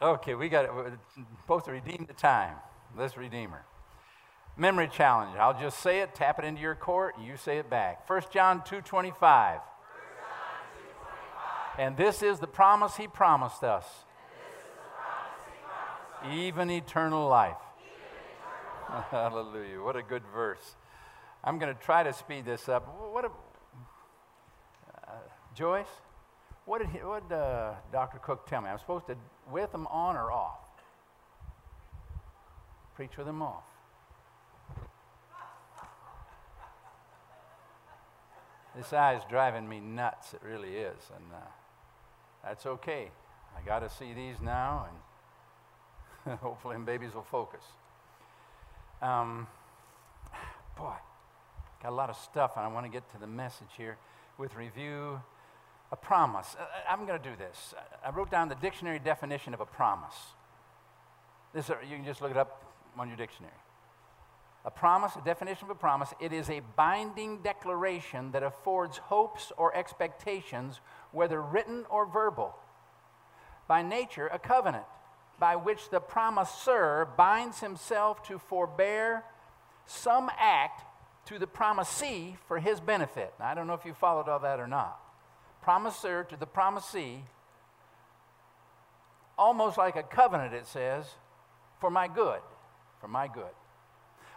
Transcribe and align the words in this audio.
Okay, 0.00 0.34
we 0.34 0.48
got. 0.48 0.74
We're 0.74 0.98
supposed 1.40 1.64
to 1.66 1.72
redeem 1.72 2.04
the 2.06 2.14
time. 2.14 2.56
Let's 2.96 3.16
redeem 3.16 3.50
her. 3.50 3.64
Memory 4.56 4.88
challenge. 4.88 5.36
I'll 5.38 5.58
just 5.58 5.80
say 5.80 6.00
it, 6.00 6.14
tap 6.14 6.38
it 6.38 6.44
into 6.44 6.62
your 6.62 6.74
court, 6.74 7.16
and 7.18 7.26
you 7.26 7.36
say 7.36 7.58
it 7.58 7.68
back. 7.68 8.08
1 8.08 8.22
John 8.32 8.60
2.25. 8.60 9.60
And 11.78 11.96
this 11.96 12.22
is 12.22 12.38
the 12.38 12.46
promise 12.46 12.96
he 12.96 13.06
promised 13.06 13.62
us. 13.62 13.84
Even 16.30 16.70
eternal 16.70 17.28
life. 17.28 17.56
Hallelujah. 19.10 19.82
What 19.82 19.96
a 19.96 20.02
good 20.02 20.22
verse. 20.32 20.76
I'm 21.44 21.58
going 21.58 21.74
to 21.74 21.80
try 21.80 22.02
to 22.02 22.14
speed 22.14 22.46
this 22.46 22.68
up. 22.68 22.88
What 23.12 23.26
a, 23.26 23.30
uh, 25.06 25.12
Joyce, 25.54 25.86
what 26.66 26.80
did, 26.80 26.90
he, 26.90 26.98
what 26.98 27.28
did 27.28 27.36
uh, 27.36 27.74
Dr. 27.92 28.18
Cook 28.18 28.46
tell 28.46 28.60
me? 28.60 28.68
I'm 28.68 28.78
supposed 28.78 29.06
to 29.06 29.16
with 29.50 29.72
them 29.72 29.86
on 29.86 30.16
or 30.16 30.32
off? 30.32 30.58
Preach 32.96 33.16
with 33.16 33.26
them 33.26 33.40
off. 33.40 33.62
This 38.76 38.92
eye 38.92 39.14
is 39.14 39.22
driving 39.30 39.66
me 39.66 39.80
nuts. 39.80 40.34
It 40.34 40.42
really 40.46 40.76
is. 40.76 40.98
And 41.14 41.24
uh, 41.32 41.46
that's 42.44 42.66
okay. 42.66 43.10
I 43.56 43.66
got 43.66 43.78
to 43.78 43.88
see 43.88 44.12
these 44.12 44.36
now, 44.42 44.88
and 46.26 46.38
hopefully, 46.40 46.74
them 46.74 46.84
babies 46.84 47.14
will 47.14 47.22
focus. 47.22 47.62
Um, 49.00 49.46
boy, 50.76 50.92
got 51.82 51.90
a 51.90 51.94
lot 51.94 52.10
of 52.10 52.16
stuff, 52.16 52.52
and 52.56 52.66
I 52.66 52.68
want 52.68 52.84
to 52.84 52.92
get 52.92 53.10
to 53.12 53.18
the 53.18 53.26
message 53.26 53.70
here 53.78 53.96
with 54.36 54.54
review. 54.56 55.20
A 55.92 55.96
promise. 55.96 56.56
Uh, 56.58 56.62
uh, 56.62 56.66
I'm 56.92 57.06
going 57.06 57.20
to 57.20 57.28
do 57.28 57.36
this. 57.36 57.74
I 58.04 58.10
wrote 58.10 58.30
down 58.30 58.48
the 58.48 58.56
dictionary 58.56 58.98
definition 58.98 59.54
of 59.54 59.60
a 59.60 59.66
promise. 59.66 60.14
This, 61.54 61.70
uh, 61.70 61.76
you 61.88 61.96
can 61.96 62.04
just 62.04 62.20
look 62.20 62.30
it 62.30 62.36
up 62.36 62.64
on 62.98 63.08
your 63.08 63.16
dictionary. 63.16 63.54
A 64.64 64.70
promise, 64.70 65.12
a 65.14 65.24
definition 65.24 65.66
of 65.66 65.70
a 65.70 65.76
promise, 65.76 66.12
it 66.20 66.32
is 66.32 66.50
a 66.50 66.60
binding 66.74 67.40
declaration 67.42 68.32
that 68.32 68.42
affords 68.42 68.98
hopes 68.98 69.52
or 69.56 69.74
expectations, 69.76 70.80
whether 71.12 71.40
written 71.40 71.84
or 71.88 72.04
verbal. 72.04 72.52
By 73.68 73.82
nature, 73.82 74.26
a 74.26 74.40
covenant 74.40 74.84
by 75.38 75.54
which 75.54 75.90
the 75.90 76.00
promisor 76.00 77.16
binds 77.16 77.60
himself 77.60 78.22
to 78.24 78.38
forbear 78.38 79.22
some 79.84 80.30
act 80.38 80.82
to 81.26 81.38
the 81.38 81.46
promisee 81.46 82.36
for 82.48 82.58
his 82.58 82.80
benefit. 82.80 83.34
Now, 83.38 83.48
I 83.48 83.54
don't 83.54 83.66
know 83.66 83.74
if 83.74 83.84
you 83.84 83.94
followed 83.94 84.28
all 84.28 84.40
that 84.40 84.58
or 84.58 84.66
not. 84.66 84.98
Promisor 85.66 86.28
to 86.28 86.36
the 86.36 86.46
promisee, 86.46 87.24
almost 89.36 89.76
like 89.76 89.96
a 89.96 90.02
covenant, 90.02 90.54
it 90.54 90.66
says, 90.66 91.06
for 91.80 91.90
my 91.90 92.06
good. 92.06 92.40
For 93.00 93.08
my 93.08 93.26
good. 93.26 93.54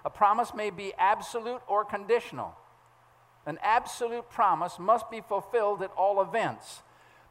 A 0.04 0.10
promise 0.10 0.54
may 0.56 0.70
be 0.70 0.94
absolute 0.98 1.62
or 1.68 1.86
conditional. 1.86 2.56
An 3.46 3.60
absolute 3.62 4.30
promise 4.30 4.80
must 4.80 5.10
be 5.12 5.22
fulfilled 5.22 5.82
at 5.82 5.92
all 5.92 6.22
events. 6.22 6.82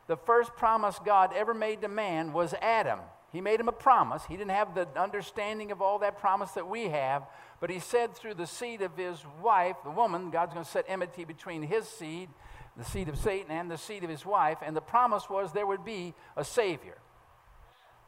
The 0.06 0.16
first 0.16 0.54
promise 0.56 0.98
God 1.04 1.32
ever 1.34 1.52
made 1.52 1.82
to 1.82 1.88
man 1.88 2.32
was 2.32 2.54
Adam. 2.62 3.00
He 3.30 3.40
made 3.40 3.60
him 3.60 3.68
a 3.68 3.72
promise. 3.72 4.24
He 4.26 4.36
didn't 4.36 4.52
have 4.52 4.74
the 4.74 4.88
understanding 4.98 5.70
of 5.70 5.82
all 5.82 5.98
that 5.98 6.18
promise 6.18 6.52
that 6.52 6.66
we 6.66 6.84
have, 6.84 7.24
but 7.60 7.68
he 7.68 7.78
said 7.78 8.14
through 8.14 8.34
the 8.34 8.46
seed 8.46 8.80
of 8.80 8.96
his 8.96 9.22
wife, 9.42 9.76
the 9.84 9.90
woman, 9.90 10.30
God's 10.30 10.54
going 10.54 10.64
to 10.64 10.70
set 10.70 10.86
enmity 10.88 11.24
between 11.24 11.62
his 11.62 11.86
seed, 11.86 12.30
the 12.78 12.84
seed 12.84 13.08
of 13.08 13.18
Satan, 13.18 13.50
and 13.50 13.70
the 13.70 13.76
seed 13.76 14.04
of 14.04 14.10
his 14.10 14.24
wife, 14.24 14.58
and 14.64 14.74
the 14.74 14.80
promise 14.80 15.28
was 15.28 15.52
there 15.52 15.66
would 15.66 15.84
be 15.84 16.14
a 16.36 16.44
Savior. 16.44 16.96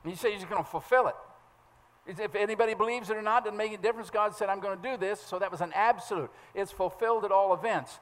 And 0.02 0.12
he 0.12 0.16
said 0.16 0.32
he's 0.32 0.44
going 0.44 0.62
to 0.62 0.70
fulfill 0.70 1.08
it. 1.08 1.16
If 2.06 2.34
anybody 2.34 2.74
believes 2.74 3.10
it 3.10 3.16
or 3.16 3.22
not, 3.22 3.44
doesn't 3.44 3.56
make 3.56 3.72
any 3.72 3.82
difference. 3.82 4.10
God 4.10 4.34
said, 4.34 4.48
I'm 4.48 4.60
going 4.60 4.80
to 4.80 4.90
do 4.90 4.96
this. 4.96 5.20
So 5.20 5.38
that 5.38 5.50
was 5.50 5.60
an 5.60 5.72
absolute. 5.74 6.30
It's 6.54 6.72
fulfilled 6.72 7.24
at 7.24 7.32
all 7.32 7.52
events. 7.52 7.98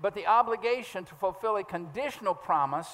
But 0.00 0.14
the 0.14 0.26
obligation 0.26 1.04
to 1.04 1.14
fulfill 1.14 1.56
a 1.56 1.64
conditional 1.64 2.34
promise 2.34 2.88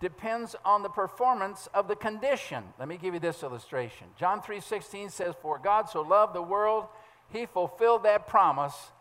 depends 0.00 0.54
on 0.64 0.82
the 0.82 0.88
performance 0.88 1.68
of 1.74 1.88
the 1.88 1.96
condition. 1.96 2.64
Let 2.78 2.88
me 2.88 2.96
give 2.96 3.14
you 3.14 3.20
this 3.20 3.42
illustration. 3.42 4.08
John 4.16 4.40
3:16 4.40 5.10
says, 5.10 5.34
"For 5.42 5.58
God 5.58 5.88
so 5.88 6.00
loved 6.00 6.34
the 6.34 6.42
world, 6.42 6.88
he 7.28 7.46
fulfilled 7.46 8.04
that 8.04 8.26
promise 8.26 8.92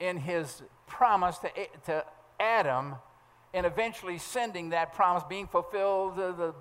in 0.00 0.18
his 0.18 0.62
promise 0.88 1.38
to, 1.38 1.50
to 1.86 2.04
Adam 2.40 2.96
and 3.54 3.64
eventually 3.64 4.18
sending 4.18 4.70
that 4.70 4.92
promise 4.92 5.22
being 5.28 5.46
fulfilled, 5.46 6.16
the, 6.16 6.32
the 6.32 6.54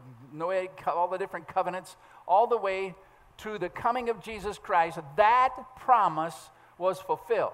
all 0.87 1.07
the 1.07 1.17
different 1.17 1.47
covenants, 1.47 1.95
all 2.27 2.47
the 2.47 2.57
way 2.57 2.95
to 3.37 3.57
the 3.57 3.69
coming 3.69 4.09
of 4.09 4.21
Jesus 4.21 4.57
Christ, 4.57 4.99
that 5.15 5.55
promise 5.77 6.49
was 6.77 6.99
fulfilled. 6.99 7.53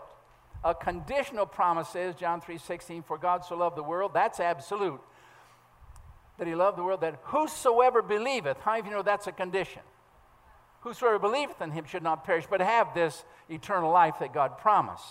A 0.64 0.74
conditional 0.74 1.46
promise 1.46 1.96
is, 1.96 2.16
John 2.16 2.42
3.16, 2.42 3.06
for 3.06 3.18
God 3.18 3.44
so 3.44 3.58
loved 3.58 3.76
the 3.76 3.84
world, 3.84 4.12
that's 4.14 4.40
absolute. 4.40 5.02
That 6.38 6.48
he 6.48 6.56
loved 6.56 6.78
the 6.78 6.84
world, 6.84 7.02
that 7.02 7.20
whosoever 7.24 8.02
believeth, 8.02 8.58
how 8.62 8.80
of 8.80 8.86
you 8.86 8.92
know 8.92 9.02
that's 9.02 9.28
a 9.28 9.32
condition? 9.32 9.82
Whosoever 10.82 11.20
believeth 11.20 11.62
in 11.62 11.72
him 11.72 11.86
should 11.86 12.04
not 12.04 12.24
perish, 12.24 12.46
but 12.50 12.62
have 12.62 12.94
this 12.94 13.24
eternal 13.50 13.92
life 13.92 14.16
that 14.20 14.34
God 14.34 14.58
promised. 14.58 15.06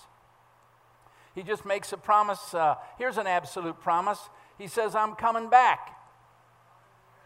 He 1.34 1.42
just 1.42 1.64
makes 1.64 1.92
a 1.92 1.96
promise. 1.96 2.54
Uh, 2.54 2.76
here's 2.98 3.18
an 3.18 3.26
absolute 3.26 3.80
promise. 3.80 4.18
He 4.58 4.66
says, 4.66 4.94
I'm 4.94 5.14
coming 5.14 5.48
back. 5.48 5.96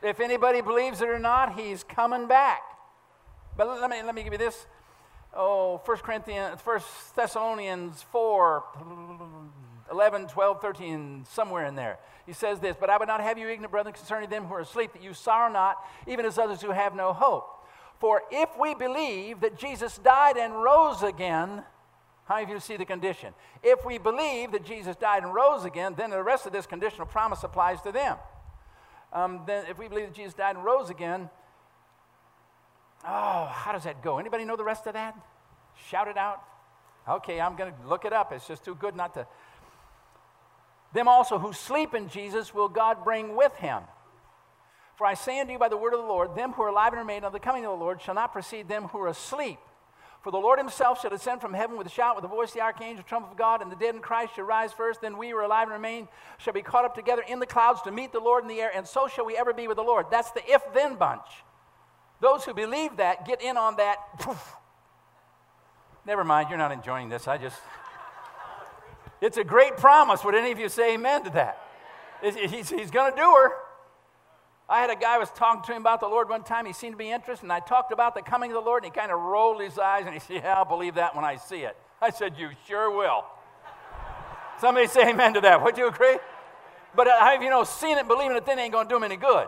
If 0.03 0.21
anybody 0.21 0.61
believes 0.61 1.00
it 1.00 1.09
or 1.09 1.19
not, 1.19 1.59
he's 1.59 1.83
coming 1.83 2.28
back. 2.28 2.62
But 3.56 3.69
let 3.81 3.91
me, 3.91 4.03
let 4.03 4.15
me 4.15 4.22
give 4.22 4.33
you 4.33 4.39
this. 4.39 4.67
Oh, 5.34 5.81
1 5.84 5.97
Corinthians, 5.99 6.61
1 6.62 6.81
Thessalonians 7.15 8.03
4, 8.12 8.65
11, 9.91 10.28
12, 10.28 10.61
13, 10.61 11.25
somewhere 11.28 11.67
in 11.67 11.75
there. 11.75 11.99
He 12.27 12.33
says 12.33 12.61
this, 12.61 12.77
But 12.78 12.91
I 12.91 12.97
would 12.97 13.09
not 13.09 13.21
have 13.21 13.38
you 13.38 13.49
ignorant, 13.49 13.71
brethren, 13.71 13.94
concerning 13.94 14.31
them 14.31 14.44
who 14.44 14.55
are 14.55 14.61
asleep, 14.61 14.93
that 14.93 15.03
you 15.03 15.15
sorrow 15.15 15.53
not, 15.53 15.77
even 16.06 16.25
as 16.25 16.38
others 16.38 16.62
who 16.62 16.71
have 16.71 16.94
no 16.94 17.12
hope. 17.12 17.67
For 17.99 18.23
if 18.31 18.50
we 18.59 18.75
believe 18.75 19.41
that 19.41 19.59
Jesus 19.59 19.99
died 19.99 20.37
and 20.37 20.55
rose 20.55 21.03
again, 21.03 21.65
how 22.26 22.34
many 22.34 22.44
of 22.44 22.50
you 22.50 22.60
see 22.60 22.76
the 22.76 22.84
condition? 22.84 23.32
If 23.62 23.84
we 23.87 23.98
believe 23.98 24.53
that 24.53 24.64
Jesus 24.64 24.97
died 24.97 25.22
and 25.22 25.32
rose 25.32 25.64
again, 25.64 25.94
then 25.97 26.10
the 26.10 26.22
rest 26.22 26.44
of 26.44 26.53
this 26.53 26.66
conditional 26.66 27.06
promise 27.06 27.44
applies 27.44 27.81
to 27.82 27.92
them. 27.92 28.16
Um, 29.12 29.42
then 29.47 29.64
if 29.70 29.78
we 29.78 29.88
believe 29.88 30.06
that 30.06 30.14
Jesus 30.14 30.34
died 30.34 30.56
and 30.56 30.64
rose 30.64 30.91
again, 30.91 31.31
oh, 33.04 33.44
how 33.47 33.70
does 33.72 33.84
that 33.84 34.03
go? 34.03 34.19
Anybody 34.19 34.44
know 34.44 34.56
the 34.56 34.64
rest 34.64 34.87
of 34.87 34.94
that? 34.94 35.16
Shout 35.88 36.09
it 36.09 36.19
out. 36.19 36.42
Okay, 37.09 37.41
I'm 37.41 37.54
going 37.54 37.72
to 37.72 37.88
look 37.88 38.04
it 38.04 38.12
up. 38.12 38.32
It's 38.32 38.48
just 38.48 38.64
too 38.64 38.75
good 38.75 38.97
not 38.97 39.14
to. 39.14 39.26
Them 40.93 41.06
also 41.06 41.38
who 41.38 41.53
sleep 41.53 41.94
in 41.94 42.08
Jesus 42.08 42.53
will 42.53 42.69
God 42.69 43.04
bring 43.04 43.37
with 43.37 43.54
him. 43.56 43.82
For 44.97 45.06
I 45.06 45.14
say 45.14 45.38
unto 45.38 45.53
you 45.53 45.58
by 45.58 45.69
the 45.69 45.76
word 45.76 45.93
of 45.93 46.00
the 46.00 46.06
Lord, 46.06 46.34
them 46.34 46.53
who 46.53 46.62
are 46.62 46.69
alive 46.69 46.93
and 46.93 47.00
remain 47.00 47.22
of 47.22 47.32
the 47.32 47.38
coming 47.38 47.64
of 47.64 47.70
the 47.70 47.84
Lord 47.84 48.03
shall 48.03 48.14
not 48.14 48.32
precede 48.32 48.66
them 48.66 48.84
who 48.84 48.98
are 48.98 49.08
asleep. 49.08 49.58
For 50.26 50.32
the 50.32 50.38
Lord 50.38 50.59
himself 50.59 51.00
shall 51.00 51.10
descend 51.10 51.41
from 51.41 51.54
heaven 51.54 51.76
with 51.76 51.87
a 51.87 51.91
shout, 51.91 52.16
with 52.16 52.22
the 52.22 52.28
voice 52.28 52.48
of 52.48 52.54
the 52.54 52.60
archangel, 52.60 53.04
trumpet 53.04 53.31
of 53.31 53.37
God, 53.37 53.62
and 53.62 53.70
the 53.70 53.76
dead 53.76 53.94
in 53.94 54.00
Christ 54.00 54.34
shall 54.34 54.44
rise 54.44 54.72
first. 54.72 55.00
Then 55.00 55.19
we 55.19 55.31
who 55.31 55.37
are 55.37 55.44
alive 55.44 55.69
and 55.69 55.75
remain 55.75 56.09
shall 56.38 56.53
be 56.53 56.62
caught 56.62 56.84
up 56.84 56.97
together 56.97 57.22
in 57.28 57.38
the 57.38 57.47
clouds 57.47 57.81
to 57.82 57.92
meet 57.92 58.10
the 58.10 58.19
Lord 58.19 58.42
in 58.42 58.48
the 58.48 58.60
air, 58.60 58.72
and 58.75 58.84
so 58.84 59.06
shall 59.06 59.25
we 59.25 59.37
ever 59.37 59.53
be 59.53 59.69
with 59.69 59.76
the 59.76 59.84
Lord. 59.84 60.06
That's 60.10 60.32
the 60.32 60.42
if 60.50 60.62
then 60.75 60.97
bunch. 60.97 61.28
Those 62.20 62.44
who 62.44 62.54
believe 62.54 62.97
that 62.97 63.25
get 63.25 63.41
in 63.41 63.56
on 63.56 63.76
that. 63.76 63.98
Poof. 64.19 64.56
Never 66.04 66.25
mind, 66.25 66.48
you're 66.48 66.58
not 66.58 66.72
enjoying 66.72 67.08
this. 67.08 67.28
I 67.28 67.38
just. 67.38 67.60
It's 69.20 69.37
a 69.37 69.44
great 69.44 69.76
promise. 69.76 70.25
Would 70.25 70.34
any 70.34 70.50
of 70.50 70.58
you 70.58 70.69
say 70.69 70.94
amen 70.94 71.22
to 71.22 71.31
that? 71.31 71.62
He's, 72.20 72.69
he's 72.69 72.91
going 72.91 73.12
to 73.12 73.16
do 73.16 73.22
her. 73.22 73.53
I 74.69 74.81
had 74.81 74.91
a 74.91 74.97
guy 74.97 75.15
I 75.15 75.19
was 75.19 75.31
talking 75.31 75.63
to 75.63 75.73
him 75.73 75.83
about 75.83 76.01
the 76.01 76.09
Lord 76.09 76.29
one 76.29 76.43
time. 76.43 76.67
He 76.67 76.73
seemed 76.73 76.95
to 76.95 76.99
be 76.99 77.11
interested, 77.11 77.45
and 77.45 77.53
I 77.53 77.61
talked 77.61 77.93
about 77.93 78.15
the 78.15 78.23
coming 78.23 78.51
of 78.51 78.55
the 78.57 78.69
Lord, 78.69 78.83
and 78.83 78.93
he 78.93 78.99
kind 78.99 79.13
of 79.13 79.21
rolled 79.21 79.63
his 79.63 79.79
eyes 79.79 80.05
and 80.07 80.13
he 80.13 80.19
said, 80.19 80.43
Yeah, 80.43 80.55
I'll 80.55 80.65
believe 80.65 80.97
that 80.97 81.15
when 81.15 81.25
I 81.25 81.37
see 81.37 81.61
it. 81.61 81.77
I 82.01 82.11
said, 82.11 82.35
You 82.37 82.51
sure 82.67 82.91
will. 82.91 83.25
Somebody 84.61 84.89
say 84.89 85.09
amen 85.11 85.35
to 85.35 85.41
that. 85.43 85.63
Would 85.63 85.79
you 85.79 85.87
agree? 85.87 86.19
But 86.97 87.07
uh, 87.07 87.21
have 87.21 87.43
you 87.43 87.51
know, 87.51 87.63
seeing 87.63 87.97
it, 87.99 88.09
believing 88.09 88.37
it, 88.37 88.45
then 88.45 88.59
ain't 88.59 88.73
going 88.73 88.89
to 88.89 88.93
do 88.93 88.97
him 88.97 89.05
any 89.05 89.17
good. 89.17 89.47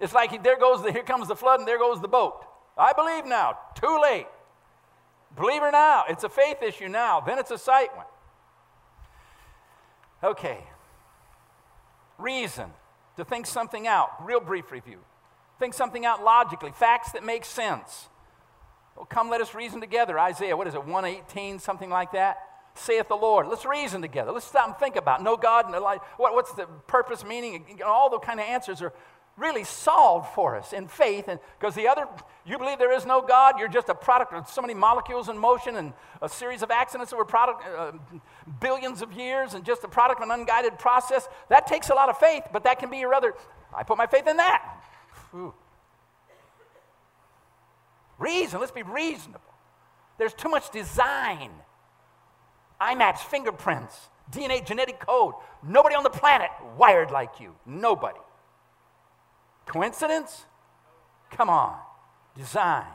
It's 0.00 0.14
like 0.14 0.30
he, 0.30 0.38
there 0.38 0.58
goes 0.58 0.82
the, 0.82 0.92
here 0.92 1.02
comes 1.02 1.28
the 1.28 1.36
flood, 1.36 1.60
and 1.60 1.68
there 1.68 1.78
goes 1.78 2.00
the 2.00 2.08
boat. 2.08 2.44
I 2.78 2.92
believe 2.92 3.26
now. 3.26 3.58
Too 3.74 4.00
late. 4.00 4.26
Believe 5.36 5.60
her 5.60 5.72
now. 5.72 6.04
It's 6.08 6.24
a 6.24 6.28
faith 6.28 6.62
issue 6.62 6.88
now. 6.88 7.20
Then 7.20 7.38
it's 7.38 7.50
a 7.50 7.58
sight 7.58 7.94
one. 7.94 8.06
Okay. 10.22 10.64
Reason 12.18 12.70
to 13.16 13.24
think 13.24 13.46
something 13.46 13.86
out. 13.86 14.10
Real 14.24 14.40
brief 14.40 14.70
review. 14.70 14.98
Think 15.58 15.74
something 15.74 16.04
out 16.04 16.22
logically, 16.22 16.70
facts 16.72 17.12
that 17.12 17.24
make 17.24 17.44
sense. 17.44 18.08
Well, 18.94 19.06
come, 19.06 19.30
let 19.30 19.40
us 19.40 19.54
reason 19.54 19.80
together. 19.80 20.18
Isaiah, 20.18 20.56
what 20.56 20.66
is 20.66 20.74
it, 20.74 20.84
118, 20.84 21.58
something 21.58 21.90
like 21.90 22.12
that? 22.12 22.38
Saith 22.74 23.08
the 23.08 23.16
Lord. 23.16 23.48
Let's 23.48 23.64
reason 23.64 24.02
together. 24.02 24.32
Let's 24.32 24.46
stop 24.46 24.68
and 24.68 24.76
think 24.76 24.96
about. 24.96 25.22
No 25.22 25.36
God, 25.36 25.70
no 25.70 25.80
life. 25.80 26.00
What, 26.18 26.34
what's 26.34 26.52
the 26.52 26.66
purpose, 26.86 27.24
meaning? 27.24 27.80
All 27.84 28.10
the 28.10 28.18
kind 28.18 28.38
of 28.38 28.46
answers 28.46 28.82
are 28.82 28.92
really 29.36 29.64
solved 29.64 30.34
for 30.34 30.56
us 30.56 30.72
in 30.72 30.88
faith. 30.88 31.28
And 31.28 31.38
because 31.58 31.74
the 31.74 31.88
other, 31.88 32.06
you 32.46 32.58
believe 32.58 32.78
there 32.78 32.92
is 32.92 33.04
no 33.04 33.20
God, 33.20 33.58
you're 33.58 33.68
just 33.68 33.88
a 33.88 33.94
product 33.94 34.32
of 34.32 34.48
so 34.48 34.62
many 34.62 34.74
molecules 34.74 35.28
in 35.28 35.36
motion 35.36 35.76
and 35.76 35.92
a 36.22 36.28
series 36.28 36.62
of 36.62 36.70
accidents 36.70 37.10
that 37.10 37.16
were 37.16 37.24
product 37.24 37.62
uh, 37.66 37.92
billions 38.60 39.02
of 39.02 39.12
years 39.12 39.54
and 39.54 39.64
just 39.64 39.84
a 39.84 39.88
product 39.88 40.20
of 40.20 40.28
an 40.28 40.38
unguided 40.38 40.78
process. 40.78 41.28
That 41.50 41.66
takes 41.66 41.90
a 41.90 41.94
lot 41.94 42.08
of 42.08 42.18
faith, 42.18 42.44
but 42.52 42.64
that 42.64 42.78
can 42.78 42.90
be 42.90 42.98
your 42.98 43.12
other. 43.12 43.34
I 43.76 43.82
put 43.82 43.98
my 43.98 44.06
faith 44.06 44.26
in 44.26 44.38
that. 44.38 44.82
Reason, 48.18 48.58
let's 48.58 48.72
be 48.72 48.82
reasonable. 48.82 49.40
There's 50.18 50.32
too 50.32 50.48
much 50.48 50.70
design. 50.70 51.50
IMAX 52.80 53.18
fingerprints, 53.18 54.08
DNA 54.30 54.66
genetic 54.66 55.00
code. 55.00 55.34
Nobody 55.62 55.94
on 55.94 56.04
the 56.04 56.10
planet 56.10 56.50
wired 56.76 57.10
like 57.10 57.40
you. 57.40 57.54
Nobody. 57.66 58.18
Coincidence? 59.66 60.46
Come 61.30 61.50
on. 61.50 61.76
Design. 62.36 62.86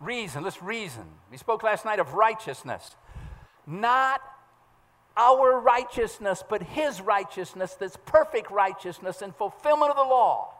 Reason. 0.00 0.42
Let's 0.42 0.62
reason. 0.62 1.04
We 1.30 1.36
spoke 1.36 1.62
last 1.62 1.84
night 1.84 1.98
of 1.98 2.14
righteousness. 2.14 2.94
Not 3.66 4.20
our 5.16 5.58
righteousness, 5.60 6.44
but 6.48 6.62
His 6.62 7.00
righteousness, 7.00 7.74
this 7.74 7.96
perfect 8.06 8.50
righteousness 8.50 9.20
and 9.20 9.34
fulfillment 9.34 9.90
of 9.90 9.96
the 9.96 10.02
law. 10.02 10.54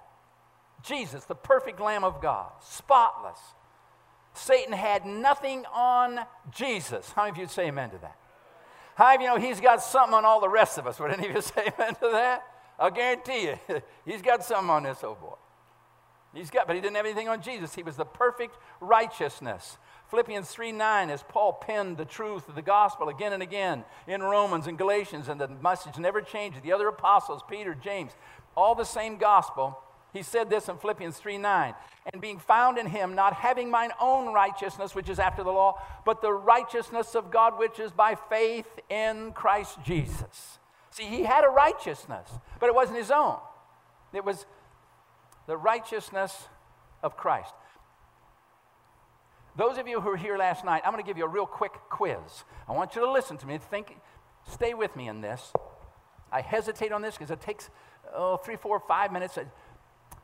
Jesus, 0.82 1.24
the 1.24 1.34
perfect 1.34 1.80
Lamb 1.80 2.04
of 2.04 2.20
God, 2.20 2.50
spotless. 2.60 3.38
Satan 4.34 4.72
had 4.72 5.06
nothing 5.06 5.64
on 5.72 6.20
Jesus. 6.50 7.12
How 7.12 7.22
many 7.22 7.32
of 7.32 7.38
you 7.38 7.46
say 7.46 7.68
amen 7.68 7.90
to 7.90 7.98
that? 7.98 8.16
How 8.94 9.06
many 9.06 9.14
of 9.14 9.20
you 9.22 9.28
know 9.28 9.46
he's 9.48 9.60
got 9.60 9.82
something 9.82 10.14
on 10.14 10.24
all 10.24 10.40
the 10.40 10.48
rest 10.48 10.78
of 10.78 10.86
us? 10.86 10.98
Would 10.98 11.12
any 11.12 11.28
of 11.28 11.34
you 11.34 11.40
say 11.42 11.72
amen 11.78 11.94
to 11.94 12.10
that? 12.12 12.44
I'll 12.78 12.90
guarantee 12.90 13.44
you, 13.44 13.58
he's 14.04 14.22
got 14.22 14.44
something 14.44 14.70
on 14.70 14.84
this 14.84 15.02
old 15.02 15.20
boy. 15.20 15.34
He's 16.34 16.50
got, 16.50 16.66
but 16.66 16.76
he 16.76 16.82
didn't 16.82 16.96
have 16.96 17.06
anything 17.06 17.28
on 17.28 17.42
Jesus. 17.42 17.74
He 17.74 17.82
was 17.82 17.96
the 17.96 18.04
perfect 18.04 18.56
righteousness. 18.80 19.78
Philippians 20.10 20.48
3 20.48 20.72
9, 20.72 21.10
as 21.10 21.22
Paul 21.28 21.54
penned 21.54 21.96
the 21.96 22.04
truth 22.04 22.48
of 22.48 22.54
the 22.54 22.62
gospel 22.62 23.08
again 23.08 23.32
and 23.32 23.42
again 23.42 23.84
in 24.06 24.22
Romans 24.22 24.66
and 24.66 24.78
Galatians, 24.78 25.28
and 25.28 25.40
the 25.40 25.48
message 25.48 25.98
never 25.98 26.20
changes. 26.20 26.62
The 26.62 26.72
other 26.72 26.88
apostles, 26.88 27.42
Peter, 27.48 27.74
James, 27.74 28.12
all 28.56 28.74
the 28.74 28.84
same 28.84 29.16
gospel. 29.16 29.78
He 30.14 30.22
said 30.22 30.48
this 30.48 30.68
in 30.68 30.78
Philippians 30.78 31.18
3 31.18 31.38
9, 31.38 31.74
and 32.12 32.22
being 32.22 32.38
found 32.38 32.78
in 32.78 32.86
him, 32.86 33.14
not 33.14 33.34
having 33.34 33.70
mine 33.70 33.90
own 34.00 34.32
righteousness, 34.32 34.94
which 34.94 35.08
is 35.08 35.18
after 35.18 35.42
the 35.42 35.50
law, 35.50 35.80
but 36.04 36.22
the 36.22 36.32
righteousness 36.32 37.14
of 37.14 37.30
God, 37.30 37.58
which 37.58 37.78
is 37.78 37.92
by 37.92 38.16
faith 38.28 38.68
in 38.88 39.32
Christ 39.32 39.78
Jesus. 39.84 40.58
See, 40.90 41.04
he 41.04 41.22
had 41.22 41.44
a 41.44 41.48
righteousness, 41.48 42.28
but 42.60 42.66
it 42.66 42.74
wasn't 42.74 42.98
his 42.98 43.10
own. 43.10 43.36
It 44.12 44.24
was 44.24 44.46
the 45.46 45.56
righteousness 45.56 46.48
of 47.02 47.16
Christ. 47.16 47.54
Those 49.56 49.76
of 49.76 49.88
you 49.88 50.00
who 50.00 50.10
were 50.10 50.16
here 50.16 50.38
last 50.38 50.64
night, 50.64 50.82
I'm 50.84 50.92
going 50.92 51.02
to 51.02 51.06
give 51.06 51.18
you 51.18 51.24
a 51.24 51.28
real 51.28 51.46
quick 51.46 51.72
quiz. 51.90 52.44
I 52.68 52.72
want 52.72 52.94
you 52.94 53.00
to 53.00 53.10
listen 53.10 53.36
to 53.38 53.46
me. 53.46 53.58
Think, 53.58 53.96
stay 54.48 54.72
with 54.72 54.94
me 54.94 55.08
in 55.08 55.20
this. 55.20 55.52
I 56.30 56.42
hesitate 56.42 56.92
on 56.92 57.02
this 57.02 57.14
because 57.14 57.30
it 57.30 57.40
takes 57.40 57.68
oh, 58.14 58.36
three, 58.36 58.56
four, 58.56 58.80
five 58.80 59.12
minutes. 59.12 59.36
I'm 59.36 59.46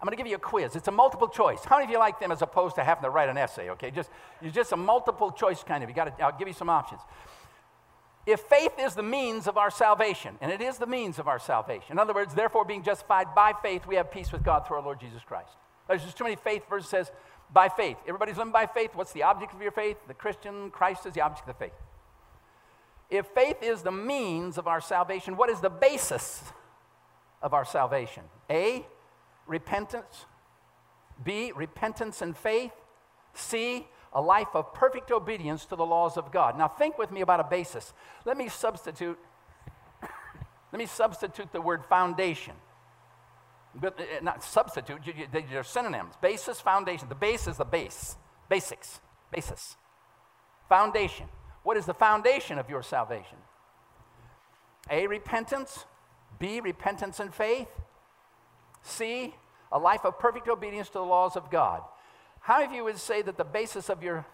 going 0.03 0.13
to 0.13 0.17
give 0.17 0.27
you 0.27 0.37
a 0.37 0.39
quiz. 0.39 0.77
It's 0.77 0.89
a 0.89 0.93
multiple 0.93 1.29
choice. 1.29 1.65
How 1.65 1.77
many 1.77 1.87
of 1.87 1.91
you 1.91 1.99
like 1.99 2.21
them 2.21 2.31
as 2.31 2.43
opposed 2.43 2.77
to 2.77 2.85
having 2.85 3.03
to 3.03 3.11
write 3.11 3.29
an 3.29 3.37
essay? 3.37 3.71
Okay, 3.71 3.91
just 3.91 4.11
it's 4.41 4.55
just 4.55 4.73
a 4.73 4.77
multiple 4.77 5.33
choice 5.33 5.63
kind 5.65 5.83
of. 5.83 5.91
You 5.91 5.97
got 5.97 6.17
to. 6.17 6.25
I'll 6.25 6.39
give 6.39 6.47
you 6.47 6.55
some 6.55 6.69
options. 6.69 7.01
If 8.27 8.41
faith 8.41 8.73
is 8.79 8.95
the 8.95 9.03
means 9.03 9.47
of 9.47 9.59
our 9.59 9.71
salvation, 9.71 10.39
and 10.41 10.51
it 10.51 10.63
is 10.63 10.79
the 10.79 10.87
means 10.87 11.19
of 11.19 11.29
our 11.29 11.39
salvation, 11.39 11.93
in 11.93 11.99
other 11.99 12.15
words, 12.15 12.35
therefore 12.35 12.65
being 12.65 12.83
justified 12.83 13.35
by 13.35 13.53
faith, 13.63 13.87
we 13.87 13.97
have 13.97 14.11
peace 14.11 14.33
with 14.33 14.43
God 14.43 14.67
through 14.67 14.79
our 14.79 14.83
Lord 14.83 15.01
Jesus 15.01 15.23
Christ. 15.23 15.51
There's 15.87 16.03
just 16.03 16.17
too 16.17 16.25
many 16.25 16.37
faith 16.37 16.63
verses 16.69 16.89
says 16.89 17.13
by 17.53 17.69
faith. 17.69 17.99
Everybody's 18.07 18.39
living 18.39 18.53
by 18.53 18.67
faith. 18.67 18.91
What's 18.95 19.13
the 19.13 19.23
object 19.23 19.53
of 19.53 19.61
your 19.61 19.73
faith? 19.73 19.99
The 20.09 20.15
Christian 20.15 20.71
Christ 20.71 21.05
is 21.05 21.13
the 21.13 21.21
object 21.21 21.49
of 21.49 21.59
the 21.59 21.65
faith. 21.65 21.75
If 23.11 23.27
faith 23.27 23.63
is 23.63 23.83
the 23.83 23.93
means 23.93 24.57
of 24.57 24.67
our 24.67 24.81
salvation, 24.81 25.37
what 25.37 25.51
is 25.51 25.61
the 25.61 25.71
basis 25.71 26.43
of 27.43 27.53
our 27.53 27.65
salvation? 27.65 28.25
A, 28.49 28.87
repentance. 29.47 30.25
B, 31.23 31.53
repentance 31.55 32.23
and 32.23 32.37
faith. 32.37 32.73
C, 33.35 33.87
a 34.15 34.21
life 34.21 34.49
of 34.55 34.73
perfect 34.75 35.11
obedience 35.11 35.65
to 35.67 35.77
the 35.77 35.85
laws 35.85 36.17
of 36.17 36.31
God. 36.31 36.57
Now 36.57 36.69
think 36.69 36.99
with 36.99 37.11
me 37.11 37.21
about 37.21 37.41
a 37.41 37.45
basis. 37.45 37.93
Let 38.25 38.37
me 38.37 38.49
substitute 38.49 39.19
let 40.73 40.79
me 40.79 40.87
substitute 40.87 41.53
the 41.53 41.61
word 41.61 41.85
foundation. 41.85 42.55
But 43.75 43.99
uh, 43.99 44.23
not 44.23 44.45
substitute, 44.45 45.01
they're 45.33 45.65
synonyms. 45.65 46.15
Basis, 46.21 46.61
foundation. 46.61 47.09
The 47.09 47.15
base 47.15 47.49
is 47.49 47.57
the 47.57 47.65
base. 47.65 48.17
Basics. 48.49 49.01
Basis. 49.33 49.77
Foundation. 50.69 51.27
What 51.65 51.77
is 51.77 51.87
the 51.87 51.95
foundation 51.95 52.59
of 52.59 52.71
your 52.71 52.83
salvation? 52.83 53.39
A, 54.91 55.07
repentance. 55.07 55.87
B, 56.39 56.61
repentance 56.61 57.21
and 57.21 57.35
faith. 57.35 57.69
C, 58.83 59.35
a 59.73 59.79
life 59.79 60.05
of 60.05 60.19
perfect 60.19 60.49
obedience 60.49 60.89
to 60.89 60.95
the 60.95 61.05
laws 61.05 61.37
of 61.37 61.51
God. 61.51 61.83
How 62.45 62.59
many 62.59 62.67
of 62.67 62.73
you 62.73 62.85
would 62.85 62.99
say 62.99 63.23
that 63.23 63.39
the 63.39 63.45
basis 63.45 63.89
of 63.89 64.03
your, 64.03 64.27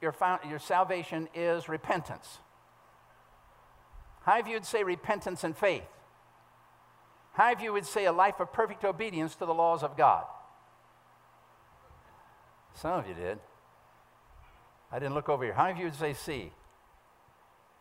your, 0.00 0.14
your 0.48 0.60
salvation 0.60 1.28
is 1.34 1.68
repentance? 1.68 2.38
How 4.22 4.34
many 4.34 4.42
of 4.42 4.46
you 4.46 4.54
would 4.54 4.64
say 4.64 4.84
repentance 4.84 5.42
and 5.42 5.56
faith? 5.56 5.82
How 7.32 7.46
many 7.46 7.56
of 7.56 7.62
you 7.62 7.72
would 7.72 7.86
say 7.86 8.04
a 8.04 8.12
life 8.12 8.38
of 8.38 8.52
perfect 8.52 8.84
obedience 8.84 9.34
to 9.34 9.46
the 9.46 9.52
laws 9.52 9.82
of 9.82 9.96
God? 9.96 10.26
Some 12.74 12.92
of 12.92 13.08
you 13.08 13.14
did. 13.14 13.40
I 14.92 15.00
didn't 15.00 15.14
look 15.14 15.28
over 15.28 15.42
here. 15.42 15.54
How 15.54 15.64
many 15.64 15.72
of 15.72 15.78
you 15.78 15.84
would 15.86 15.96
say 15.96 16.12
C? 16.12 16.52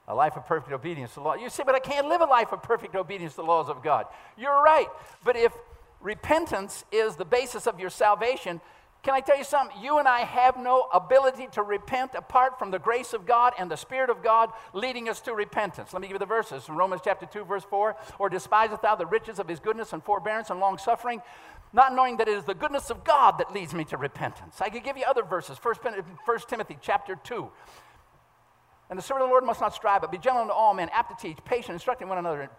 A 0.07 0.15
life 0.15 0.35
of 0.35 0.47
perfect 0.47 0.73
obedience 0.73 1.11
to 1.11 1.19
the 1.19 1.25
law. 1.25 1.35
You 1.35 1.51
say, 1.51 1.61
but 1.63 1.75
I 1.75 1.79
can't 1.79 2.07
live 2.07 2.21
a 2.21 2.25
life 2.25 2.51
of 2.51 2.63
perfect 2.63 2.95
obedience 2.95 3.33
to 3.33 3.41
the 3.41 3.47
laws 3.47 3.69
of 3.69 3.83
God. 3.83 4.07
You're 4.35 4.63
right. 4.63 4.87
But 5.23 5.35
if 5.35 5.53
repentance 6.01 6.85
is 6.91 7.17
the 7.17 7.25
basis 7.25 7.67
of 7.67 7.79
your 7.79 7.91
salvation, 7.91 8.61
can 9.03 9.13
I 9.13 9.21
tell 9.21 9.37
you 9.37 9.43
something? 9.43 9.77
You 9.81 9.99
and 9.99 10.07
I 10.07 10.21
have 10.21 10.57
no 10.57 10.87
ability 10.93 11.47
to 11.53 11.63
repent 11.63 12.11
apart 12.13 12.59
from 12.59 12.71
the 12.71 12.79
grace 12.79 13.13
of 13.13 13.25
God 13.25 13.53
and 13.57 13.71
the 13.71 13.77
Spirit 13.77 14.09
of 14.09 14.21
God 14.21 14.51
leading 14.73 15.07
us 15.07 15.21
to 15.21 15.33
repentance. 15.33 15.93
Let 15.93 16.01
me 16.01 16.07
give 16.07 16.15
you 16.15 16.19
the 16.19 16.25
verses 16.25 16.65
from 16.65 16.77
Romans 16.77 17.01
chapter 17.03 17.25
2, 17.25 17.45
verse 17.45 17.63
4. 17.63 17.95
Or 18.19 18.29
despiseth 18.29 18.81
thou 18.81 18.95
the 18.95 19.05
riches 19.05 19.39
of 19.39 19.47
his 19.47 19.59
goodness 19.59 19.93
and 19.93 20.03
forbearance 20.03 20.49
and 20.49 20.59
long 20.59 20.77
suffering, 20.77 21.21
not 21.71 21.93
knowing 21.93 22.17
that 22.17 22.27
it 22.27 22.37
is 22.37 22.43
the 22.43 22.53
goodness 22.53 22.89
of 22.89 23.03
God 23.03 23.37
that 23.37 23.53
leads 23.53 23.73
me 23.73 23.85
to 23.85 23.97
repentance. 23.97 24.59
I 24.59 24.69
could 24.69 24.83
give 24.83 24.97
you 24.97 25.05
other 25.07 25.23
verses. 25.23 25.57
1 25.61 25.75
Timothy 26.47 26.77
chapter 26.81 27.15
2. 27.15 27.49
And 28.89 28.97
the 28.97 29.03
servant 29.03 29.23
of 29.23 29.29
the 29.29 29.31
Lord 29.31 29.45
must 29.45 29.61
not 29.61 29.73
strive, 29.73 30.01
but 30.01 30.11
be 30.11 30.17
gentle 30.17 30.41
unto 30.41 30.53
all 30.53 30.73
men, 30.73 30.89
apt 30.91 31.17
to 31.17 31.27
teach, 31.27 31.37
patient, 31.45 31.73
instructing 31.73 32.09
one 32.09 32.17
another 32.17 32.49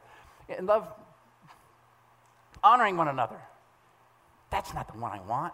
in 0.56 0.66
love, 0.66 0.88
honoring 2.62 2.96
one 2.96 3.08
another. 3.08 3.40
That's 4.50 4.72
not 4.72 4.90
the 4.92 4.98
one 4.98 5.12
I 5.12 5.20
want. 5.20 5.52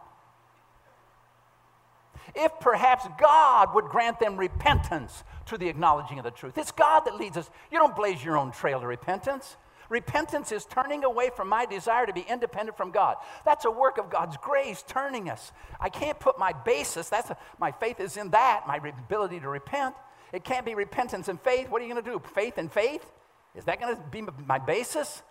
If 2.35 2.53
perhaps 2.61 3.07
God 3.21 3.75
would 3.75 3.87
grant 3.87 4.21
them 4.21 4.37
repentance 4.37 5.25
to 5.47 5.59
the 5.59 5.69
acknowledging 5.69 6.19
of 6.19 6.25
the 6.25 6.31
truth. 6.31 6.57
It's 6.59 6.73
God 6.73 7.01
that 7.01 7.17
leads 7.17 7.37
us. 7.37 7.51
You 7.71 7.79
don't 7.79 7.95
blaze 7.95 8.25
your 8.25 8.37
own 8.37 8.53
trail 8.53 8.81
to 8.81 8.87
repentance. 8.87 9.57
Repentance 9.91 10.51
is 10.51 10.65
turning 10.65 11.05
away 11.05 11.31
from 11.37 11.49
my 11.49 11.67
desire 11.67 12.07
to 12.07 12.13
be 12.13 12.25
independent 12.29 12.77
from 12.77 12.91
God. 12.91 13.17
That's 13.45 13.65
a 13.65 13.71
work 13.71 13.99
of 13.99 14.11
God's 14.11 14.37
grace 14.39 14.83
turning 14.87 15.29
us. 15.29 15.53
I 15.79 15.89
can't 15.89 16.19
put 16.19 16.39
my 16.39 16.53
basis, 16.53 17.09
that's 17.09 17.31
a, 17.31 17.37
my 17.59 17.71
faith 17.71 18.01
is 18.01 18.17
in 18.17 18.31
that, 18.31 18.65
my 18.67 18.77
ability 18.77 19.41
to 19.41 19.49
repent. 19.49 19.95
It 20.33 20.43
can't 20.43 20.67
be 20.67 20.75
repentance 20.75 21.29
and 21.29 21.41
faith. 21.41 21.69
What 21.69 21.81
are 21.81 21.85
you 21.85 21.93
going 21.93 22.05
to 22.05 22.11
do? 22.11 22.21
Faith 22.35 22.59
and 22.59 22.73
faith? 22.73 23.13
Is 23.55 23.67
that 23.67 23.81
going 23.81 23.95
to 23.95 24.03
be 24.11 24.23
my 24.47 24.59
basis? 24.59 25.23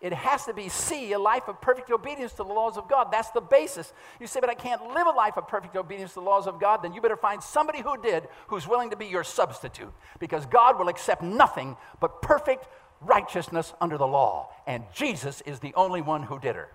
It 0.00 0.14
has 0.14 0.46
to 0.46 0.54
be 0.54 0.70
C, 0.70 1.12
a 1.12 1.18
life 1.18 1.46
of 1.46 1.60
perfect 1.60 1.90
obedience 1.90 2.32
to 2.32 2.38
the 2.38 2.44
laws 2.44 2.78
of 2.78 2.88
God. 2.88 3.08
That's 3.12 3.30
the 3.30 3.42
basis. 3.42 3.92
You 4.18 4.26
say, 4.26 4.40
but 4.40 4.48
I 4.48 4.54
can't 4.54 4.94
live 4.94 5.06
a 5.06 5.10
life 5.10 5.36
of 5.36 5.46
perfect 5.46 5.76
obedience 5.76 6.12
to 6.12 6.20
the 6.20 6.26
laws 6.26 6.46
of 6.46 6.58
God. 6.58 6.82
Then 6.82 6.94
you 6.94 7.02
better 7.02 7.16
find 7.16 7.42
somebody 7.42 7.82
who 7.82 8.00
did 8.00 8.26
who's 8.46 8.66
willing 8.66 8.90
to 8.90 8.96
be 8.96 9.06
your 9.06 9.24
substitute 9.24 9.92
because 10.18 10.46
God 10.46 10.78
will 10.78 10.88
accept 10.88 11.22
nothing 11.22 11.76
but 12.00 12.22
perfect 12.22 12.66
righteousness 13.02 13.74
under 13.80 13.98
the 13.98 14.06
law. 14.06 14.48
And 14.66 14.84
Jesus 14.94 15.42
is 15.42 15.58
the 15.58 15.74
only 15.74 16.00
one 16.00 16.22
who 16.22 16.38
did 16.38 16.56
her. 16.56 16.68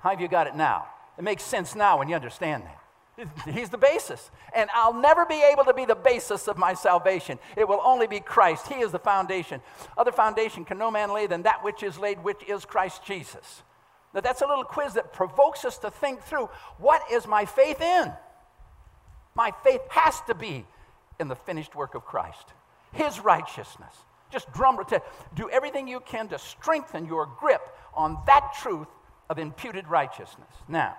How 0.00 0.10
have 0.10 0.20
you 0.20 0.28
got 0.28 0.46
it 0.46 0.54
now? 0.54 0.86
It 1.18 1.24
makes 1.24 1.42
sense 1.42 1.74
now 1.74 1.98
when 1.98 2.08
you 2.08 2.14
understand 2.14 2.62
that. 2.64 2.83
He's 3.44 3.70
the 3.70 3.78
basis. 3.78 4.30
And 4.54 4.68
I'll 4.74 4.94
never 4.94 5.24
be 5.24 5.42
able 5.52 5.64
to 5.64 5.74
be 5.74 5.84
the 5.84 5.94
basis 5.94 6.48
of 6.48 6.58
my 6.58 6.74
salvation. 6.74 7.38
It 7.56 7.68
will 7.68 7.80
only 7.84 8.06
be 8.06 8.20
Christ. 8.20 8.66
He 8.68 8.80
is 8.80 8.90
the 8.90 8.98
foundation. 8.98 9.60
Other 9.96 10.12
foundation 10.12 10.64
can 10.64 10.78
no 10.78 10.90
man 10.90 11.12
lay 11.12 11.26
than 11.26 11.42
that 11.42 11.62
which 11.62 11.82
is 11.82 11.98
laid, 11.98 12.22
which 12.24 12.42
is 12.48 12.64
Christ 12.64 13.04
Jesus. 13.04 13.62
Now, 14.12 14.20
that's 14.20 14.42
a 14.42 14.46
little 14.46 14.64
quiz 14.64 14.94
that 14.94 15.12
provokes 15.12 15.64
us 15.64 15.78
to 15.78 15.90
think 15.90 16.22
through 16.22 16.48
what 16.78 17.02
is 17.10 17.26
my 17.26 17.44
faith 17.44 17.80
in? 17.80 18.12
My 19.34 19.52
faith 19.64 19.82
has 19.90 20.20
to 20.28 20.34
be 20.34 20.64
in 21.18 21.28
the 21.28 21.34
finished 21.34 21.74
work 21.74 21.94
of 21.94 22.04
Christ, 22.04 22.52
His 22.92 23.20
righteousness. 23.20 23.94
Just 24.30 24.52
drum 24.52 24.78
to 24.88 25.02
do 25.34 25.50
everything 25.50 25.86
you 25.86 26.00
can 26.00 26.28
to 26.28 26.38
strengthen 26.38 27.06
your 27.06 27.26
grip 27.26 27.62
on 27.94 28.18
that 28.26 28.54
truth 28.60 28.88
of 29.30 29.38
imputed 29.38 29.88
righteousness. 29.88 30.50
Now, 30.68 30.96